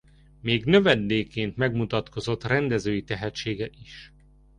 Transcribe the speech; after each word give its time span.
Még 0.41 0.65
növendékként 0.65 1.57
megmutatkozott 1.57 2.43
rendezői 2.43 3.01
tehetsége 3.03 3.69
is. 3.81 4.13